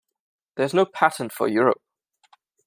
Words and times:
There 0.55 0.65
is 0.65 0.73
no 0.73 0.87
patent 0.87 1.31
for 1.31 1.47
Europe. 1.47 1.79